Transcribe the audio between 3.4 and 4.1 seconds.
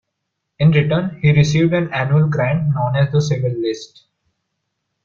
list.